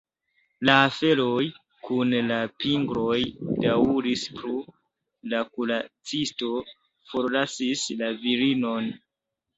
La 0.67 0.75
aferoj 0.85 1.43
kun 1.89 2.15
la 2.29 2.39
pingloj 2.63 3.19
daŭris 3.65 4.23
plu, 4.39 4.55
la 5.35 5.45
kuracisto 5.53 6.51
forlasis 7.13 7.85
la 8.01 8.11
virinon. 8.27 8.91